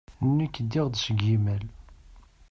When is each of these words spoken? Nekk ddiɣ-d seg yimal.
Nekk 0.37 0.55
ddiɣ-d 0.65 0.95
seg 1.05 1.17
yimal. 1.27 1.63